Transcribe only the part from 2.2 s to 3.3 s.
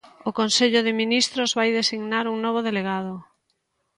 un novo delegado.